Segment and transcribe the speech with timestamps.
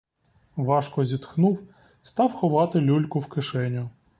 [0.55, 1.69] Важко зітхнув,
[2.01, 3.89] став ховати люльку в кишеню.